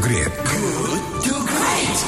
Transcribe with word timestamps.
Great. 0.00 0.32
Good 0.32 1.04
to 1.28 1.34
Great. 1.44 1.98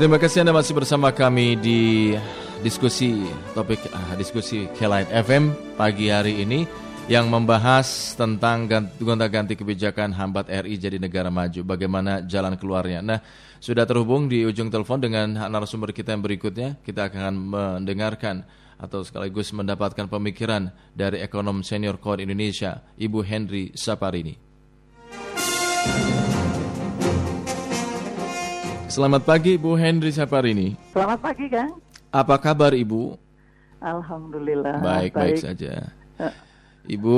Terima 0.00 0.16
kasih 0.16 0.40
Anda 0.40 0.56
masih 0.56 0.72
bersama 0.72 1.12
kami 1.12 1.60
di 1.60 2.16
diskusi 2.64 3.28
topik 3.52 3.84
ah, 3.92 4.16
diskusi 4.16 4.72
Kelight 4.72 5.12
FM 5.12 5.52
pagi 5.76 6.08
hari 6.08 6.48
ini 6.48 6.64
yang 7.04 7.28
membahas 7.28 8.16
tentang 8.16 8.64
gonta-ganti 8.96 9.52
kebijakan 9.52 10.16
hambat 10.16 10.48
RI 10.48 10.80
jadi 10.80 10.96
negara 10.96 11.28
maju. 11.28 11.60
Bagaimana 11.60 12.24
jalan 12.24 12.56
keluarnya? 12.56 13.04
Nah, 13.04 13.20
sudah 13.60 13.84
terhubung 13.84 14.24
di 14.24 14.40
ujung 14.48 14.72
telepon 14.72 15.04
dengan 15.04 15.36
narasumber 15.36 15.92
kita 15.92 16.16
yang 16.16 16.24
berikutnya. 16.24 16.80
Kita 16.80 17.12
akan 17.12 17.32
mendengarkan 17.36 18.48
atau 18.80 19.04
sekaligus 19.04 19.52
mendapatkan 19.52 20.08
pemikiran 20.08 20.72
dari 20.96 21.20
ekonom 21.20 21.60
senior 21.60 22.00
Core 22.00 22.24
Indonesia, 22.24 22.80
Ibu 22.96 23.20
Henry 23.20 23.76
Saparini. 23.76 24.40
Selamat 28.88 29.28
pagi 29.28 29.60
Bu 29.60 29.76
Henry 29.76 30.08
Saparini. 30.08 30.72
Selamat 30.94 31.20
pagi 31.20 31.52
Kang. 31.52 31.76
Apa 32.08 32.40
kabar 32.40 32.72
Ibu? 32.72 33.18
Alhamdulillah. 33.84 34.80
Baik, 34.80 35.12
baik, 35.12 35.36
saja. 35.36 35.92
Ibu 36.84 37.16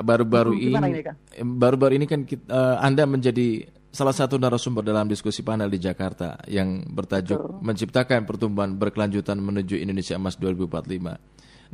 baru-baru 0.00 0.52
ini 0.56 1.04
baru-baru 1.44 1.92
ini 2.00 2.06
kan 2.08 2.24
kita, 2.24 2.44
uh, 2.48 2.76
Anda 2.80 3.04
menjadi 3.04 3.68
salah 3.90 4.14
satu 4.14 4.38
narasumber 4.38 4.86
dalam 4.86 5.10
diskusi 5.10 5.42
panel 5.42 5.66
di 5.66 5.82
Jakarta 5.82 6.38
yang 6.46 6.86
bertajuk 6.86 7.36
Betul. 7.36 7.58
menciptakan 7.60 8.22
pertumbuhan 8.22 8.78
berkelanjutan 8.78 9.36
menuju 9.42 9.76
Indonesia 9.82 10.14
Emas 10.14 10.38
2045. 10.38 11.18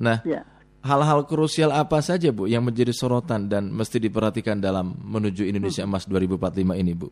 Nah, 0.00 0.24
ya. 0.24 0.40
hal-hal 0.80 1.28
krusial 1.28 1.72
apa 1.76 2.00
saja 2.00 2.32
Bu 2.32 2.48
yang 2.48 2.64
menjadi 2.64 2.92
sorotan 2.92 3.52
dan 3.52 3.68
mesti 3.68 4.00
diperhatikan 4.00 4.56
dalam 4.56 4.96
menuju 4.96 5.44
Indonesia 5.44 5.84
Emas 5.84 6.08
2045 6.08 6.80
ini, 6.80 6.92
Bu? 6.96 7.08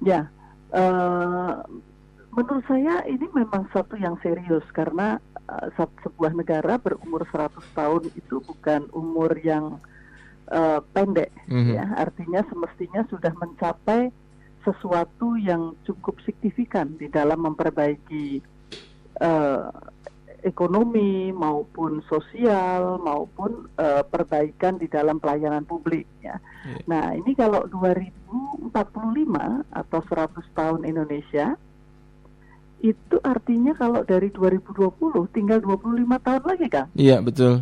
Ya, 0.00 0.26
uh, 0.74 1.60
menurut 2.34 2.64
saya 2.64 3.04
ini 3.04 3.28
memang 3.36 3.68
satu 3.70 4.00
yang 4.00 4.16
serius 4.24 4.64
karena 4.74 5.20
sebuah 6.02 6.32
negara 6.36 6.78
berumur 6.78 7.26
100 7.26 7.58
tahun 7.74 8.02
itu 8.14 8.38
bukan 8.44 8.86
umur 8.94 9.34
yang 9.40 9.78
uh, 10.50 10.80
pendek, 10.92 11.30
mm-hmm. 11.46 11.74
ya. 11.74 11.84
Artinya 11.96 12.44
semestinya 12.46 13.02
sudah 13.08 13.32
mencapai 13.38 14.10
sesuatu 14.60 15.40
yang 15.40 15.72
cukup 15.88 16.20
signifikan 16.22 16.92
di 17.00 17.08
dalam 17.08 17.40
memperbaiki 17.48 18.44
uh, 19.24 19.72
ekonomi 20.40 21.32
maupun 21.32 22.00
sosial 22.08 23.00
maupun 23.00 23.68
uh, 23.76 24.04
perbaikan 24.04 24.80
di 24.80 24.88
dalam 24.88 25.20
pelayanan 25.20 25.64
publik 25.64 26.08
ya. 26.20 26.36
Yeah. 26.64 26.80
Nah, 26.88 27.06
ini 27.16 27.32
kalau 27.36 27.68
2045 27.68 28.72
atau 29.72 30.00
100 30.00 30.56
tahun 30.56 30.80
Indonesia 30.84 31.56
itu 32.80 33.16
artinya 33.20 33.76
kalau 33.76 34.00
dari 34.02 34.32
2020 34.32 34.90
tinggal 35.36 35.60
25 35.60 36.26
tahun 36.26 36.42
lagi, 36.48 36.66
Kang. 36.72 36.88
Iya, 36.96 37.20
betul. 37.20 37.60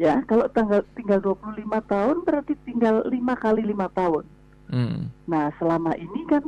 Ya, 0.00 0.24
kalau 0.26 0.48
tanggal 0.50 0.82
tinggal 0.98 1.20
25 1.22 1.68
tahun 1.86 2.16
berarti 2.24 2.58
tinggal 2.64 3.04
5 3.06 3.14
kali 3.36 3.62
5 3.62 3.86
tahun. 3.92 4.24
Hmm. 4.72 5.12
Nah, 5.28 5.52
selama 5.60 5.92
ini 5.94 6.24
kan 6.26 6.42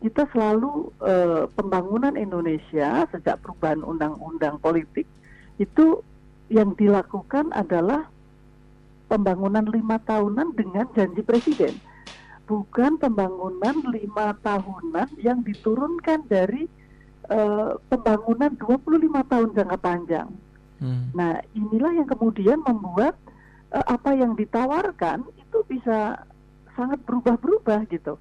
kita 0.00 0.28
selalu 0.30 0.94
uh, 1.02 1.50
pembangunan 1.58 2.14
Indonesia 2.14 3.04
sejak 3.10 3.42
perubahan 3.42 3.82
undang-undang 3.82 4.62
politik 4.62 5.08
itu 5.58 6.00
yang 6.46 6.76
dilakukan 6.78 7.50
adalah 7.50 8.06
pembangunan 9.10 9.66
lima 9.66 9.98
tahunan 9.98 10.54
dengan 10.54 10.86
janji 10.94 11.22
presiden, 11.26 11.74
bukan 12.46 12.98
pembangunan 13.02 13.82
lima 13.90 14.34
tahunan 14.42 15.10
yang 15.18 15.42
diturunkan 15.42 16.26
dari 16.30 16.70
uh, 17.30 17.78
pembangunan 17.90 18.52
25 18.58 19.30
tahun 19.30 19.48
jangka 19.54 19.78
panjang. 19.78 20.28
Hmm. 20.76 21.08
Nah, 21.16 21.40
inilah 21.56 21.92
yang 21.96 22.08
kemudian 22.08 22.60
membuat 22.60 23.16
uh, 23.72 23.86
apa 23.86 24.12
yang 24.12 24.36
ditawarkan 24.36 25.24
itu 25.36 25.58
bisa 25.66 26.20
sangat 26.76 27.00
berubah-berubah 27.08 27.88
gitu. 27.88 28.20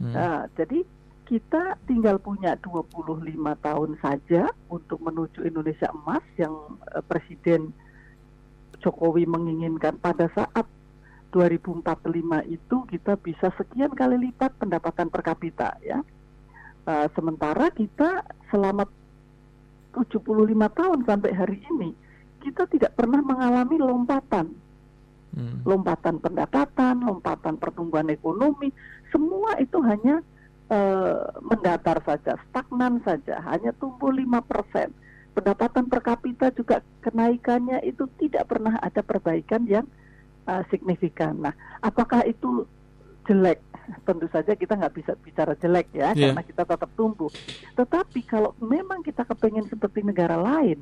Hmm. 0.00 0.14
Uh, 0.16 0.42
jadi 0.56 0.82
kita 1.28 1.78
tinggal 1.88 2.18
punya 2.18 2.58
25 2.60 3.22
tahun 3.62 3.90
saja 4.02 4.50
untuk 4.68 4.98
menuju 5.00 5.46
Indonesia 5.46 5.88
emas 5.92 6.24
yang 6.36 6.52
uh, 6.92 7.00
Presiden 7.04 7.72
Jokowi 8.82 9.24
menginginkan 9.30 9.94
pada 10.02 10.26
saat 10.34 10.66
2045 11.32 11.80
itu 12.52 12.76
kita 12.92 13.16
bisa 13.16 13.48
sekian 13.56 13.88
kali 13.96 14.28
lipat 14.28 14.52
pendapatan 14.60 15.08
per 15.08 15.22
kapita 15.24 15.80
ya. 15.80 16.04
Uh, 16.82 17.06
sementara 17.14 17.70
kita 17.70 18.26
selama 18.50 18.82
75 19.94 20.18
tahun 20.74 20.98
sampai 21.06 21.30
hari 21.30 21.62
ini 21.70 21.94
kita 22.42 22.66
tidak 22.66 22.98
pernah 22.98 23.22
mengalami 23.22 23.78
lompatan. 23.78 24.50
Hmm. 25.32 25.64
Lompatan 25.64 26.20
pendapatan, 26.20 27.00
lompatan 27.06 27.56
pertumbuhan 27.56 28.10
ekonomi, 28.12 28.68
semua 29.08 29.56
itu 29.62 29.80
hanya 29.80 30.20
Eh, 30.72 31.24
mendatar 31.44 32.00
saja, 32.00 32.40
stagnan 32.48 32.96
saja, 33.04 33.44
hanya 33.44 33.76
tumbuh 33.76 34.08
5 34.08 34.40
persen. 34.40 34.88
Pendapatan 35.36 35.84
per 35.84 36.00
kapita 36.00 36.48
juga 36.48 36.80
kenaikannya 37.04 37.84
itu 37.84 38.08
tidak 38.16 38.48
pernah 38.48 38.80
ada 38.80 39.04
perbaikan 39.04 39.68
yang 39.68 39.84
uh, 40.48 40.64
signifikan. 40.72 41.40
Nah, 41.44 41.52
apakah 41.84 42.24
itu 42.24 42.64
jelek? 43.28 43.60
Tentu 44.02 44.26
saja 44.32 44.52
kita 44.56 44.74
nggak 44.78 44.94
bisa 44.96 45.12
bicara 45.20 45.52
jelek 45.60 45.92
ya, 45.92 46.16
yeah. 46.16 46.32
karena 46.32 46.42
kita 46.42 46.62
tetap 46.64 46.90
tumbuh. 46.96 47.30
Tetapi 47.76 48.20
kalau 48.24 48.56
memang 48.58 49.04
kita 49.04 49.22
kepengen 49.28 49.68
seperti 49.68 50.00
negara 50.02 50.40
lain, 50.40 50.80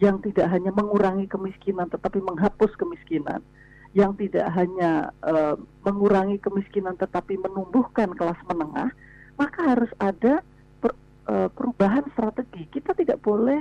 yang 0.00 0.16
tidak 0.24 0.48
hanya 0.48 0.72
mengurangi 0.72 1.28
kemiskinan 1.28 1.86
tetapi 1.92 2.24
menghapus 2.24 2.72
kemiskinan, 2.80 3.44
yang 3.92 4.16
tidak 4.16 4.48
hanya 4.56 5.12
uh, 5.20 5.54
mengurangi 5.84 6.40
kemiskinan 6.40 6.96
tetapi 6.96 7.36
menumbuhkan 7.36 8.08
kelas 8.16 8.40
menengah, 8.48 8.90
maka 9.36 9.60
harus 9.76 9.92
ada 10.00 10.40
per, 10.80 10.96
uh, 11.28 11.52
perubahan 11.52 12.08
strategi. 12.16 12.64
Kita 12.72 12.96
tidak 12.96 13.20
boleh 13.20 13.60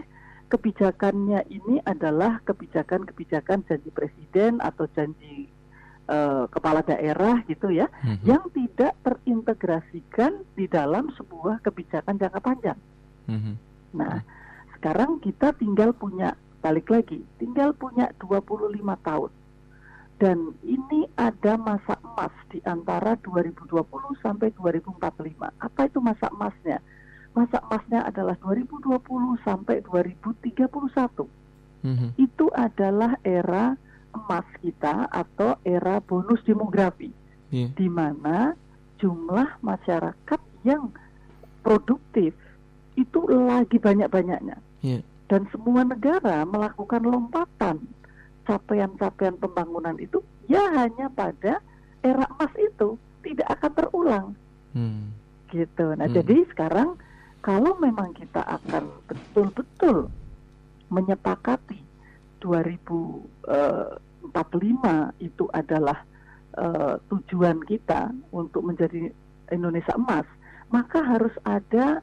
kebijakannya 0.50 1.46
ini 1.52 1.84
adalah 1.86 2.42
kebijakan-kebijakan 2.48 3.68
janji 3.70 3.90
presiden 3.94 4.64
atau 4.64 4.90
janji 4.96 5.52
uh, 6.10 6.50
kepala 6.50 6.82
daerah 6.82 7.46
gitu 7.46 7.70
ya, 7.70 7.86
mm-hmm. 8.02 8.26
yang 8.26 8.44
tidak 8.52 8.98
terintegrasikan 9.06 10.42
di 10.58 10.66
dalam 10.66 11.14
sebuah 11.14 11.62
kebijakan 11.62 12.18
jangka 12.18 12.42
panjang. 12.42 12.80
Mm-hmm. 13.30 13.56
Nah, 13.94 14.26
sekarang 14.74 15.22
kita 15.22 15.54
tinggal 15.54 15.94
punya 15.94 16.34
balik 16.60 16.90
lagi, 16.90 17.22
tinggal 17.38 17.72
punya 17.78 18.10
25 18.18 18.74
tahun 19.06 19.32
dan 20.20 20.52
ini 20.68 21.08
ada 21.16 21.56
masa 21.56 21.96
emas 22.04 22.36
di 22.52 22.60
antara 22.68 23.16
2020 23.24 23.80
sampai 24.20 24.52
2045. 24.52 25.00
Apa 25.40 25.88
itu 25.88 26.04
masa 26.04 26.28
emasnya? 26.28 26.84
Masa 27.32 27.64
emasnya 27.64 28.04
adalah 28.04 28.36
2020 28.44 29.00
sampai 29.48 29.80
2031. 29.80 31.24
Mm-hmm. 31.88 32.10
Itu 32.20 32.52
adalah 32.52 33.16
era 33.24 33.80
emas 34.16 34.48
kita 34.62 35.08
atau 35.10 35.58
era 35.66 36.02
bonus 36.02 36.42
demografi, 36.46 37.10
yeah. 37.54 37.70
di 37.74 37.88
mana 37.88 38.58
jumlah 39.00 39.60
masyarakat 39.64 40.42
yang 40.68 40.92
produktif 41.64 42.36
itu 43.00 43.20
lagi 43.30 43.80
banyak-banyaknya. 43.80 44.58
Yeah. 44.84 45.02
Dan 45.30 45.46
semua 45.54 45.86
negara 45.86 46.42
melakukan 46.44 47.06
lompatan 47.06 47.86
capaian-capaian 48.50 49.38
pembangunan 49.38 49.94
itu 50.02 50.26
ya 50.50 50.66
hanya 50.74 51.06
pada 51.14 51.62
era 52.02 52.26
emas 52.26 52.50
itu 52.58 52.98
tidak 53.22 53.46
akan 53.54 53.72
terulang 53.78 54.28
hmm. 54.74 55.14
gitu 55.54 55.94
nah 55.94 56.10
hmm. 56.10 56.18
jadi 56.18 56.36
sekarang 56.50 56.98
kalau 57.46 57.78
memang 57.78 58.10
kita 58.18 58.42
akan 58.42 58.90
betul-betul 59.06 60.10
menyepakati 60.90 61.78
2045 62.42 63.46
eh, 63.54 65.06
itu 65.22 65.44
adalah 65.70 66.02
uh, 66.58 66.98
tujuan 67.14 67.62
kita 67.70 68.10
untuk 68.34 68.66
menjadi 68.66 69.14
Indonesia 69.54 69.94
emas 69.94 70.26
maka 70.74 71.06
harus 71.06 71.34
ada 71.46 72.02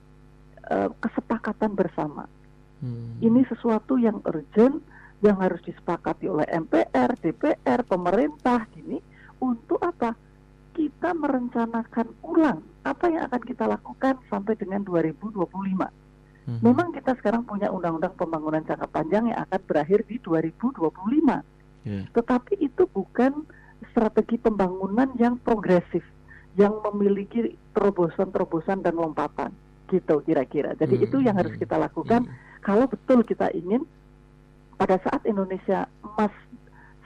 uh, 0.70 0.90
kesepakatan 1.02 1.74
bersama 1.74 2.30
hmm. 2.78 3.18
ini 3.26 3.42
sesuatu 3.50 3.98
yang 3.98 4.22
urgent 4.22 4.78
yang 5.24 5.40
harus 5.40 5.60
disepakati 5.64 6.28
oleh 6.28 6.44
MPR, 6.52 7.16
DPR, 7.16 7.80
pemerintah 7.88 8.68
gini 8.72 9.00
untuk 9.40 9.80
apa? 9.80 10.12
Kita 10.76 11.16
merencanakan 11.16 12.20
ulang 12.20 12.60
apa 12.84 13.08
yang 13.08 13.24
akan 13.24 13.42
kita 13.48 13.64
lakukan 13.64 14.20
sampai 14.28 14.60
dengan 14.60 14.84
2025. 14.84 15.40
Hmm. 16.46 16.60
Memang 16.60 16.92
kita 16.92 17.16
sekarang 17.16 17.48
punya 17.48 17.72
undang-undang 17.72 18.12
pembangunan 18.14 18.60
jangka 18.60 18.86
panjang 18.92 19.32
yang 19.32 19.40
akan 19.48 19.60
berakhir 19.64 20.04
di 20.04 20.20
2025. 20.20 20.84
Yeah. 21.86 22.04
Tetapi 22.12 22.58
itu 22.58 22.90
bukan 22.90 23.46
strategi 23.94 24.36
pembangunan 24.42 25.14
yang 25.16 25.38
progresif, 25.38 26.02
yang 26.58 26.74
memiliki 26.90 27.54
terobosan-terobosan 27.78 28.82
dan 28.82 28.98
lompatan, 28.98 29.54
gitu 29.86 30.18
kira-kira. 30.26 30.74
Jadi 30.74 30.98
hmm. 30.98 31.04
itu 31.06 31.16
yang 31.22 31.38
harus 31.38 31.54
kita 31.54 31.78
lakukan 31.78 32.26
hmm. 32.26 32.60
kalau 32.66 32.90
betul 32.90 33.22
kita 33.22 33.54
ingin 33.54 33.86
pada 34.76 34.98
saat 35.00 35.22
Indonesia 35.24 35.86
emas 36.04 36.34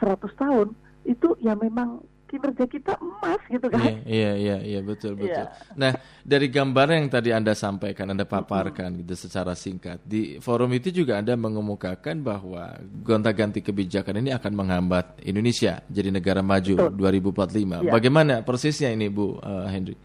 100 0.03 0.17
tahun 0.35 0.69
itu 1.05 1.37
ya 1.45 1.55
memang 1.55 2.03
kinerja 2.31 2.65
kita 2.71 2.95
emas 3.03 3.43
gitu 3.51 3.67
kan. 3.67 3.83
Iya, 3.83 3.99
iya, 4.07 4.33
iya, 4.39 4.57
iya 4.63 4.81
betul, 4.87 5.19
betul. 5.19 5.51
Yeah. 5.51 5.75
Nah, 5.75 5.99
dari 6.23 6.47
gambar 6.47 6.87
yang 6.95 7.11
tadi 7.11 7.35
Anda 7.35 7.59
sampaikan, 7.59 8.15
Anda 8.15 8.23
paparkan 8.23 8.95
mm-hmm. 8.95 9.01
gitu 9.03 9.15
secara 9.19 9.59
singkat, 9.59 9.99
di 10.07 10.39
forum 10.39 10.71
itu 10.71 10.95
juga 10.95 11.19
Anda 11.19 11.35
mengemukakan 11.35 12.23
bahwa 12.23 12.79
gonta-ganti 13.03 13.59
kebijakan 13.67 14.23
ini 14.23 14.31
akan 14.31 14.53
menghambat 14.55 15.19
Indonesia 15.27 15.83
jadi 15.91 16.15
negara 16.15 16.39
maju 16.39 16.95
betul. 16.95 17.35
2045. 17.35 17.91
Yeah. 17.91 17.91
Bagaimana 17.91 18.35
persisnya 18.47 18.95
ini, 18.95 19.11
Bu 19.11 19.43
uh, 19.43 19.67
Henry? 19.67 19.99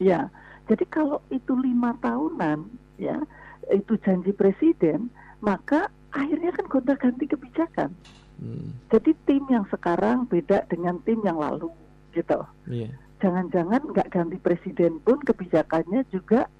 Ya, 0.00 0.32
jadi 0.72 0.88
kalau 0.88 1.20
itu 1.28 1.52
lima 1.52 1.92
tahunan, 2.00 2.64
ya, 2.96 3.20
itu 3.68 4.00
janji 4.00 4.32
presiden, 4.32 5.12
maka 5.44 5.92
akhirnya 6.16 6.50
kan 6.56 6.64
gonta-ganti 6.72 7.28
kebijakan. 7.28 7.92
Hmm. 8.42 8.74
Jadi 8.90 9.14
tim 9.22 9.46
yang 9.46 9.62
sekarang 9.70 10.26
beda 10.26 10.66
dengan 10.66 10.98
tim 11.06 11.22
yang 11.22 11.38
lalu, 11.38 11.70
gitu. 12.10 12.42
Yeah. 12.66 12.90
Jangan-jangan 13.22 13.94
nggak 13.94 14.10
ganti 14.10 14.36
presiden 14.42 14.98
pun 14.98 15.22
kebijakannya 15.22 16.02
juga 16.10 16.50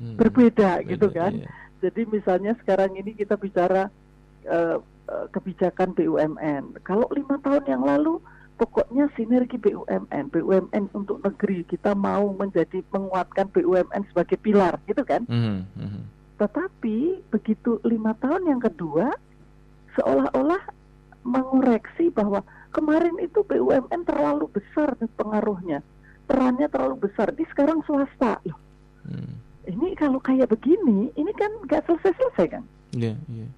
hmm. 0.00 0.16
berbeda, 0.16 0.80
Beda, 0.80 0.88
gitu 0.88 1.08
kan? 1.12 1.32
Yeah. 1.44 1.52
Jadi 1.84 2.08
misalnya 2.08 2.56
sekarang 2.64 2.96
ini 2.96 3.12
kita 3.12 3.36
bicara 3.36 3.92
uh, 4.48 4.80
uh, 4.80 5.26
kebijakan 5.36 5.92
BUMN. 5.92 6.80
Kalau 6.80 7.10
lima 7.12 7.36
tahun 7.44 7.68
yang 7.68 7.84
lalu 7.84 8.22
pokoknya 8.56 9.12
sinergi 9.18 9.60
BUMN, 9.60 10.32
BUMN 10.32 10.84
untuk 10.96 11.20
negeri 11.20 11.66
kita 11.68 11.92
mau 11.92 12.32
menjadi 12.32 12.80
menguatkan 12.88 13.52
BUMN 13.52 14.08
sebagai 14.08 14.40
pilar, 14.40 14.80
gitu 14.88 15.02
kan? 15.04 15.28
Mm 15.28 15.68
-hmm. 15.76 16.02
Tetapi 16.40 17.26
begitu 17.28 17.82
lima 17.84 18.14
tahun 18.22 18.48
yang 18.48 18.62
kedua, 18.62 19.10
seolah-olah 19.98 20.62
mengoreksi 21.32 22.12
bahwa 22.12 22.44
kemarin 22.76 23.16
itu 23.24 23.40
BUMN 23.40 24.04
terlalu 24.04 24.52
besar 24.52 24.92
pengaruhnya, 25.16 25.80
perannya 26.28 26.68
terlalu 26.68 27.08
besar. 27.08 27.32
Ini 27.32 27.48
sekarang 27.48 27.80
swasta 27.88 28.36
loh. 28.44 28.60
Hmm. 29.08 29.40
Ini 29.64 29.96
kalau 29.96 30.20
kayak 30.20 30.52
begini, 30.52 31.08
ini 31.16 31.32
kan 31.38 31.50
nggak 31.64 31.88
selesai-selesai 31.88 32.46
kan? 32.60 32.64
Iya, 32.92 33.16
yeah. 33.30 33.48
Yeah. 33.48 33.50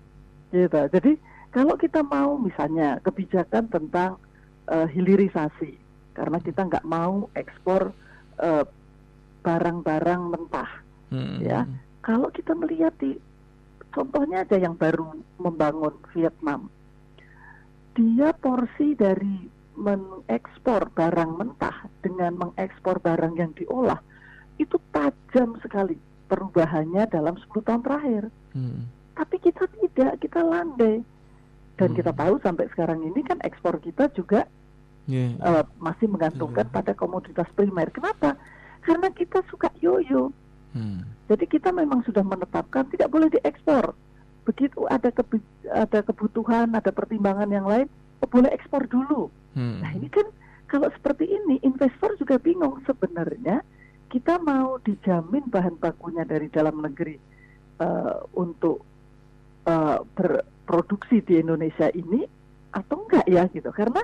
Gitu. 0.55 0.81
Jadi 0.95 1.13
kalau 1.51 1.75
kita 1.75 2.01
mau 2.07 2.39
misalnya 2.39 3.03
kebijakan 3.03 3.67
tentang 3.73 4.21
uh, 4.69 4.87
hilirisasi, 4.87 5.75
karena 6.15 6.39
kita 6.39 6.67
nggak 6.67 6.87
mau 6.87 7.27
ekspor 7.35 7.91
eh, 8.39 8.67
barang-barang 9.43 10.23
mentah, 10.31 10.71
hmm. 11.11 11.39
ya. 11.43 11.67
Kalau 12.03 12.31
kita 12.31 12.55
melihat 12.55 12.95
di 12.99 13.15
contohnya 13.95 14.43
aja 14.43 14.59
yang 14.59 14.75
baru 14.75 15.15
membangun 15.39 15.95
Vietnam, 16.11 16.71
dia 17.95 18.35
porsi 18.35 18.99
dari 18.99 19.49
mengekspor 19.75 20.91
barang 20.95 21.31
mentah 21.35 21.91
dengan 22.03 22.39
mengekspor 22.39 23.03
barang 23.03 23.35
yang 23.39 23.51
diolah 23.59 23.99
itu 24.59 24.79
tajam 24.95 25.59
sekali 25.59 25.99
perubahannya 26.31 27.11
dalam 27.11 27.35
10 27.35 27.67
tahun 27.67 27.83
terakhir. 27.83 28.25
Hmm. 28.55 28.87
Tapi 29.15 29.37
kita 29.43 29.67
tidak, 29.67 30.23
kita 30.23 30.41
landai. 30.43 31.03
Dan 31.75 31.89
hmm. 31.91 31.99
kita 31.99 32.11
tahu 32.15 32.39
sampai 32.39 32.71
sekarang 32.71 33.03
ini 33.03 33.19
kan 33.27 33.43
ekspor 33.43 33.83
kita 33.83 34.07
juga 34.15 34.47
yeah. 35.11 35.35
uh, 35.43 35.67
masih 35.83 36.07
menggantungkan 36.07 36.71
yeah. 36.71 36.75
pada 36.75 36.93
komoditas 36.95 37.51
primer. 37.59 37.91
Kenapa? 37.91 38.39
Karena 38.87 39.11
kita 39.11 39.43
suka 39.51 39.75
yoyo. 39.83 40.31
Hmm. 40.71 41.03
Jadi 41.27 41.51
kita 41.51 41.75
memang 41.75 42.07
sudah 42.07 42.23
menetapkan 42.23 42.87
tidak 42.95 43.11
boleh 43.11 43.27
diekspor 43.31 43.95
begitu 44.45 44.85
ada 44.87 45.09
ada 45.73 45.99
kebutuhan, 46.05 46.73
ada 46.77 46.93
pertimbangan 46.93 47.49
yang 47.49 47.65
lain, 47.65 47.89
oh, 48.21 48.29
boleh 48.29 48.53
ekspor 48.53 48.85
dulu. 48.87 49.33
Hmm. 49.57 49.81
Nah 49.81 49.91
ini 49.97 50.09
kan 50.13 50.29
kalau 50.69 50.89
seperti 50.93 51.29
ini 51.29 51.61
investor 51.65 52.15
juga 52.21 52.37
bingung 52.37 52.83
sebenarnya 52.85 53.65
kita 54.13 54.39
mau 54.39 54.79
dijamin 54.83 55.47
bahan 55.51 55.75
bakunya 55.81 56.23
dari 56.23 56.47
dalam 56.47 56.79
negeri 56.79 57.19
uh, 57.83 58.23
untuk 58.39 58.85
uh, 59.67 59.99
berproduksi 60.15 61.19
di 61.25 61.43
Indonesia 61.43 61.91
ini 61.91 62.23
atau 62.75 63.07
enggak 63.07 63.27
ya 63.31 63.47
gitu 63.51 63.71
karena 63.71 64.03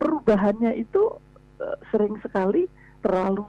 perubahannya 0.00 0.76
itu 0.76 1.02
uh, 1.60 1.76
sering 1.92 2.16
sekali 2.24 2.68
terlalu 3.00 3.48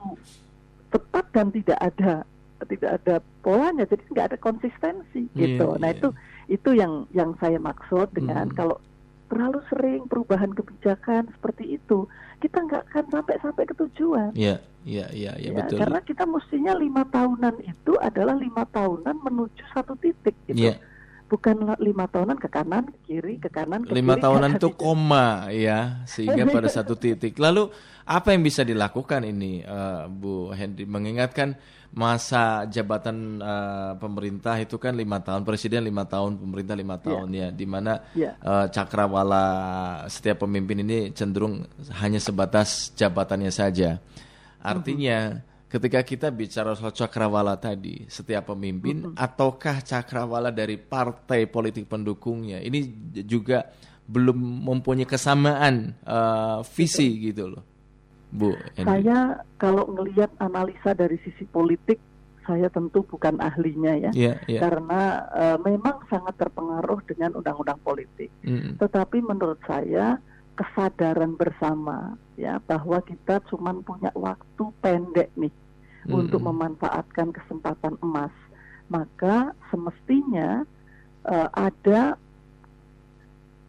tepat 0.92 1.28
dan 1.32 1.48
tidak 1.52 1.80
ada 1.80 2.24
tidak 2.68 2.90
ada 3.02 3.14
polanya 3.42 3.84
jadi 3.86 4.02
nggak 4.10 4.26
ada 4.32 4.38
konsistensi 4.38 5.28
yeah, 5.32 5.56
gitu 5.56 5.66
nah 5.78 5.90
yeah. 5.90 5.96
itu 5.98 6.08
itu 6.50 6.70
yang 6.76 7.06
yang 7.16 7.32
saya 7.38 7.56
maksud 7.56 8.10
dengan 8.12 8.50
hmm. 8.50 8.56
kalau 8.58 8.76
terlalu 9.32 9.64
sering 9.72 10.04
perubahan 10.12 10.52
kebijakan 10.52 11.24
seperti 11.32 11.80
itu 11.80 12.04
kita 12.44 12.58
nggak 12.68 12.84
akan 12.90 13.04
sampai 13.08 13.34
sampai 13.38 13.64
ke 13.64 13.74
tujuan. 13.86 14.34
Iya, 14.34 14.58
iya, 14.82 15.06
iya, 15.14 15.32
ya, 15.38 15.54
betul. 15.54 15.78
Karena 15.78 16.02
kita 16.02 16.26
mestinya 16.26 16.74
lima 16.74 17.06
tahunan 17.06 17.54
itu 17.64 17.94
adalah 18.02 18.34
lima 18.34 18.66
tahunan 18.66 19.14
menuju 19.22 19.62
satu 19.72 19.94
titik 20.02 20.34
gitu. 20.50 20.68
Yeah 20.68 20.76
bukan 21.32 21.56
lima 21.80 22.04
tahunan 22.04 22.36
ke 22.36 22.48
kanan 22.52 22.84
ke 22.92 22.98
kiri 23.08 23.40
ke 23.40 23.48
kanan 23.48 23.88
ke 23.88 23.96
lima 23.96 24.20
kiri, 24.20 24.24
tahunan 24.28 24.50
itu 24.60 24.68
koma 24.76 25.48
ya 25.48 26.04
sehingga 26.04 26.44
pada 26.52 26.68
satu 26.76 26.92
titik 26.92 27.40
lalu 27.40 27.72
apa 28.04 28.36
yang 28.36 28.44
bisa 28.44 28.60
dilakukan 28.60 29.24
ini 29.24 29.64
uh, 29.64 30.12
Bu 30.12 30.52
Henry 30.52 30.84
mengingatkan 30.84 31.56
masa 31.96 32.68
jabatan 32.68 33.40
uh, 33.40 33.96
pemerintah 33.96 34.60
itu 34.60 34.76
kan 34.76 34.92
lima 34.92 35.24
tahun 35.24 35.48
presiden 35.48 35.88
lima 35.88 36.04
tahun 36.04 36.36
pemerintah 36.36 36.76
lima 36.76 37.00
iya. 37.00 37.04
tahun 37.08 37.28
yeah. 37.32 37.48
ya 37.48 37.56
di 37.56 37.66
mana 37.68 37.92
yeah. 38.12 38.34
Iya. 38.36 38.48
uh, 38.48 38.66
cakrawala 38.68 39.46
setiap 40.12 40.44
pemimpin 40.44 40.84
ini 40.84 41.16
cenderung 41.16 41.64
hanya 41.96 42.20
sebatas 42.20 42.92
jabatannya 42.92 43.48
saja 43.48 43.96
artinya 44.60 45.18
mm 45.32 45.36
-hmm 45.40 45.50
ketika 45.72 46.04
kita 46.04 46.28
bicara 46.28 46.76
soal 46.76 46.92
cakrawala 46.92 47.56
tadi, 47.56 48.04
setiap 48.04 48.52
pemimpin 48.52 48.96
mm 49.00 49.08
-hmm. 49.16 49.16
ataukah 49.16 49.80
cakrawala 49.80 50.52
dari 50.52 50.76
partai 50.76 51.48
politik 51.48 51.88
pendukungnya, 51.88 52.60
ini 52.60 52.92
juga 53.24 53.72
belum 54.04 54.68
mempunyai 54.68 55.08
kesamaan 55.08 55.96
uh, 56.04 56.60
visi 56.76 57.32
gitu 57.32 57.56
loh, 57.56 57.64
Bu. 58.28 58.52
Saya 58.76 59.40
kalau 59.56 59.88
melihat 59.88 60.28
analisa 60.36 60.92
dari 60.92 61.16
sisi 61.24 61.48
politik, 61.48 61.96
saya 62.44 62.68
tentu 62.68 63.00
bukan 63.08 63.40
ahlinya 63.40 63.96
ya, 63.96 64.12
yeah, 64.12 64.36
yeah. 64.44 64.60
karena 64.60 65.24
uh, 65.32 65.58
memang 65.64 66.04
sangat 66.12 66.36
terpengaruh 66.36 67.00
dengan 67.08 67.40
undang-undang 67.40 67.80
politik. 67.80 68.28
Mm 68.44 68.58
-hmm. 68.60 68.72
Tetapi 68.76 69.24
menurut 69.24 69.56
saya 69.64 70.20
kesadaran 70.52 71.32
bersama 71.32 72.12
ya 72.36 72.60
bahwa 72.68 73.00
kita 73.00 73.40
cuma 73.48 73.72
punya 73.80 74.12
waktu 74.12 74.68
pendek 74.84 75.32
nih 75.40 75.61
hmm. 76.06 76.14
untuk 76.14 76.40
memanfaatkan 76.42 77.34
kesempatan 77.34 77.98
emas, 78.02 78.32
maka 78.88 79.54
semestinya 79.70 80.66
uh, 81.26 81.48
ada 81.54 82.18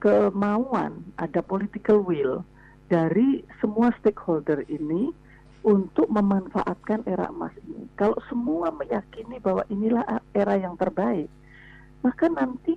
kemauan, 0.03 0.99
ada 1.15 1.39
political 1.39 2.03
will 2.03 2.43
dari 2.91 3.41
semua 3.63 3.95
stakeholder 4.03 4.67
ini 4.67 5.15
untuk 5.63 6.11
memanfaatkan 6.11 7.07
era 7.07 7.31
emas 7.31 7.55
ini. 7.63 7.87
Kalau 7.95 8.19
semua 8.27 8.67
meyakini 8.75 9.39
bahwa 9.39 9.63
inilah 9.71 10.03
era 10.35 10.59
yang 10.59 10.75
terbaik, 10.75 11.31
maka 12.03 12.27
nanti 12.27 12.75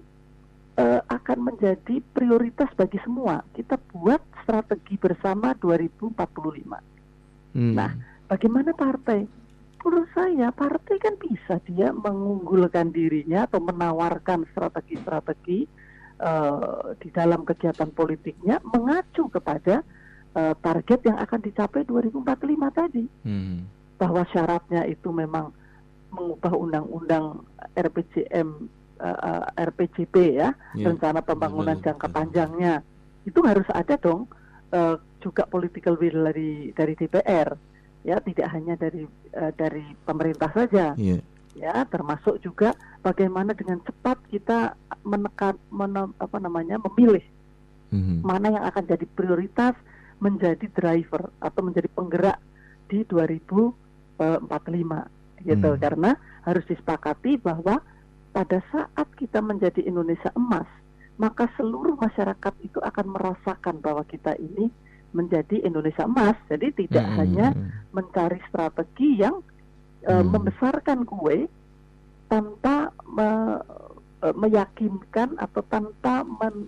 uh, 0.79 1.03
akan 1.11 1.51
menjadi 1.51 1.99
prioritas 2.15 2.71
bagi 2.79 3.03
semua. 3.03 3.43
Kita 3.53 3.75
buat 3.91 4.23
strategi 4.47 4.95
bersama 4.95 5.51
2045. 5.59 6.15
Hmm. 7.59 7.75
Nah, 7.75 7.91
bagaimana 8.31 8.71
partai? 8.71 9.27
Menurut 9.81 10.09
saya 10.13 10.51
partai 10.51 10.97
kan 10.99 11.15
bisa 11.21 11.63
dia 11.69 11.95
mengunggulkan 11.95 12.91
dirinya 12.91 13.47
atau 13.47 13.63
menawarkan 13.63 14.49
strategi-strategi 14.51 15.69
uh, 16.21 16.97
di 16.99 17.09
dalam 17.13 17.47
kegiatan 17.47 17.91
politiknya 17.95 18.59
mengacu 18.67 19.31
kepada 19.31 19.87
uh, 20.35 20.55
target 20.59 21.01
yang 21.07 21.19
akan 21.23 21.41
dicapai 21.41 21.83
2045 21.87 22.25
tadi. 22.73 23.05
Hmm. 23.23 23.69
Bahwa 23.97 24.29
syaratnya 24.29 24.85
itu 24.85 25.09
memang 25.09 25.55
mengubah 26.13 26.53
undang-undang 26.53 27.45
RPJM 27.73 28.69
uh, 29.01 29.19
uh, 29.23 29.45
RPJP 29.57 30.15
ya, 30.37 30.53
yeah. 30.77 30.87
rencana 30.87 31.25
pembangunan 31.25 31.81
yeah. 31.81 31.85
jangka 31.93 32.09
panjangnya. 32.13 32.75
Itu 33.25 33.41
harus 33.43 33.67
ada 33.73 33.97
dong 33.97 34.29
uh, 34.73 35.01
juga 35.21 35.49
political 35.49 35.97
will 35.97 36.29
dari 36.31 36.71
dari 36.77 36.95
DPR 36.95 37.76
ya 38.07 38.23
tidak 38.23 38.47
hanya 38.55 38.79
dari 38.79 39.03
uh, 39.35 39.51
dari 39.59 39.83
pemerintah 40.07 40.47
saja 40.55 40.95
yeah. 40.95 41.19
ya 41.59 41.83
termasuk 41.91 42.39
juga 42.39 42.71
bagaimana 43.03 43.51
dengan 43.51 43.83
cepat 43.83 44.23
kita 44.31 44.79
menekan 45.03 45.59
men, 45.75 46.15
apa 46.23 46.39
namanya 46.39 46.79
memilih 46.87 47.27
mm-hmm. 47.91 48.23
mana 48.23 48.55
yang 48.55 48.65
akan 48.71 48.87
jadi 48.87 49.07
prioritas 49.11 49.75
menjadi 50.23 50.71
driver 50.71 51.35
atau 51.43 51.61
menjadi 51.67 51.91
penggerak 51.91 52.39
di 52.87 53.03
2045 53.11 54.23
gitu 55.43 55.71
mm. 55.75 55.81
karena 55.83 56.15
harus 56.47 56.65
disepakati 56.71 57.43
bahwa 57.43 57.83
pada 58.31 58.63
saat 58.71 59.09
kita 59.19 59.43
menjadi 59.43 59.83
Indonesia 59.83 60.31
emas 60.39 60.71
maka 61.19 61.51
seluruh 61.59 61.99
masyarakat 61.99 62.55
itu 62.63 62.79
akan 62.79 63.07
merasakan 63.19 63.83
bahwa 63.83 64.07
kita 64.07 64.39
ini 64.39 64.71
menjadi 65.15 65.63
Indonesia 65.63 66.07
emas. 66.07 66.37
Jadi 66.51 66.87
tidak 66.87 67.07
hmm. 67.07 67.17
hanya 67.19 67.47
mencari 67.93 68.41
strategi 68.51 69.21
yang 69.23 69.43
uh, 70.07 70.25
membesarkan 70.25 71.07
kue 71.07 71.47
tanpa 72.27 72.91
me, 73.07 73.29
uh, 74.23 74.35
meyakinkan 74.35 75.39
atau 75.39 75.63
tanpa 75.71 76.27
men, 76.27 76.67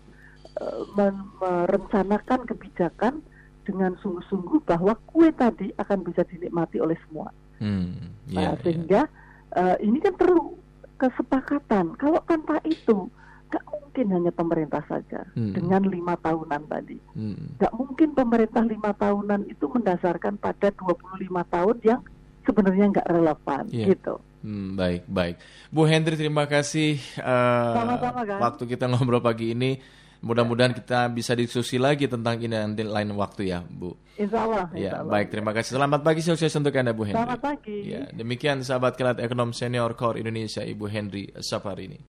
uh, 0.62 0.82
men, 0.94 1.14
merencanakan 1.42 2.46
kebijakan 2.46 3.20
dengan 3.66 3.92
sungguh-sungguh 4.00 4.64
bahwa 4.64 4.96
kue 5.10 5.28
tadi 5.34 5.74
akan 5.76 6.00
bisa 6.06 6.24
dinikmati 6.24 6.80
oleh 6.80 6.96
semua. 7.08 7.28
Hmm, 7.58 8.14
yeah, 8.30 8.32
nah, 8.32 8.42
ya. 8.54 8.60
sehingga 8.64 9.02
yeah. 9.04 9.58
uh, 9.58 9.76
ini 9.82 9.98
kan 10.00 10.14
perlu 10.16 10.56
kesepakatan. 10.98 11.94
Kalau 12.00 12.20
tanpa 12.26 12.62
itu 12.64 13.12
Gak 13.48 13.64
mungkin 13.68 14.06
hanya 14.12 14.32
pemerintah 14.32 14.84
saja 14.84 15.24
hmm. 15.32 15.56
dengan 15.56 15.82
lima 15.88 16.14
tahunan 16.20 16.62
tadi. 16.68 17.00
Hmm. 17.16 17.56
Gak 17.56 17.72
mungkin 17.72 18.12
pemerintah 18.12 18.62
lima 18.62 18.92
tahunan 18.92 19.48
itu 19.48 19.64
mendasarkan 19.68 20.36
pada 20.36 20.68
25 20.70 21.28
tahun 21.48 21.76
yang 21.84 22.00
sebenarnya 22.48 22.84
nggak 22.96 23.08
relevan 23.12 23.64
yeah. 23.68 23.88
gitu. 23.92 24.14
Hmm, 24.38 24.78
baik 24.78 25.02
baik, 25.10 25.36
Bu 25.68 25.82
Hendri 25.82 26.14
terima 26.14 26.46
kasih 26.46 27.02
uh, 27.18 27.74
Sama-sama, 27.74 28.22
kan? 28.22 28.38
waktu 28.38 28.62
kita 28.70 28.88
ngobrol 28.88 29.20
pagi 29.20 29.52
ini. 29.52 29.76
Mudah-mudahan 30.18 30.74
kita 30.74 31.06
bisa 31.14 31.30
diskusi 31.38 31.78
lagi 31.78 32.10
tentang 32.10 32.42
ini 32.42 32.50
nanti 32.50 32.82
lain 32.82 33.14
waktu 33.14 33.54
ya, 33.54 33.62
Bu. 33.62 33.94
Insya 34.18 34.50
Allah. 34.50 34.66
Ya, 34.74 34.98
baik. 35.06 35.30
Terima 35.30 35.54
kasih. 35.54 35.78
Selamat 35.78 36.02
pagi, 36.02 36.26
sukses 36.26 36.50
untuk 36.58 36.74
Anda, 36.74 36.90
Bu 36.90 37.06
Hendri. 37.06 37.22
Selamat 37.22 37.38
pagi. 37.38 37.78
Ya, 37.86 38.02
demikian 38.10 38.58
sahabat 38.66 38.98
kelat 38.98 39.22
ekonom 39.22 39.54
senior 39.54 39.94
Core 39.94 40.18
Indonesia, 40.18 40.66
Ibu 40.66 40.90
Hendri 40.90 41.30
Safarini. 41.38 42.02